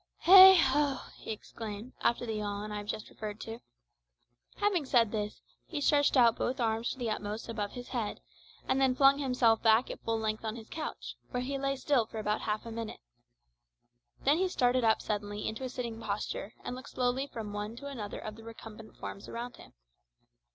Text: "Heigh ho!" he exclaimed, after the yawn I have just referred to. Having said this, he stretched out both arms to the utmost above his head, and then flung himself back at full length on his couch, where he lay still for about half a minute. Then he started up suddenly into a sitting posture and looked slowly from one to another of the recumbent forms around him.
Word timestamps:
"Heigh 0.21 0.55
ho!" 0.55 0.97
he 1.15 1.29
exclaimed, 1.31 1.93
after 2.01 2.25
the 2.25 2.33
yawn 2.37 2.71
I 2.71 2.77
have 2.77 2.87
just 2.87 3.07
referred 3.07 3.39
to. 3.41 3.59
Having 4.55 4.85
said 4.87 5.11
this, 5.11 5.43
he 5.67 5.79
stretched 5.79 6.17
out 6.17 6.35
both 6.35 6.59
arms 6.59 6.89
to 6.89 6.97
the 6.97 7.11
utmost 7.11 7.47
above 7.47 7.73
his 7.73 7.89
head, 7.89 8.19
and 8.67 8.81
then 8.81 8.95
flung 8.95 9.19
himself 9.19 9.61
back 9.61 9.91
at 9.91 10.01
full 10.01 10.17
length 10.17 10.43
on 10.43 10.55
his 10.55 10.69
couch, 10.69 11.17
where 11.29 11.43
he 11.43 11.59
lay 11.59 11.75
still 11.75 12.07
for 12.07 12.17
about 12.17 12.41
half 12.41 12.65
a 12.65 12.71
minute. 12.71 12.99
Then 14.23 14.39
he 14.39 14.47
started 14.47 14.83
up 14.83 15.03
suddenly 15.03 15.47
into 15.47 15.63
a 15.63 15.69
sitting 15.69 16.01
posture 16.01 16.55
and 16.63 16.75
looked 16.75 16.89
slowly 16.89 17.27
from 17.27 17.53
one 17.53 17.75
to 17.75 17.85
another 17.85 18.17
of 18.17 18.35
the 18.35 18.43
recumbent 18.43 18.97
forms 18.97 19.27
around 19.27 19.57
him. 19.57 19.73